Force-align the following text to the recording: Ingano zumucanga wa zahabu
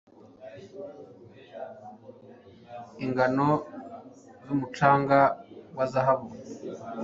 Ingano 3.05 3.47
zumucanga 4.43 5.19
wa 5.77 5.85
zahabu 5.91 6.27